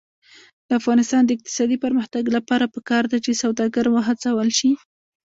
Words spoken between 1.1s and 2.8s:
د اقتصادي پرمختګ لپاره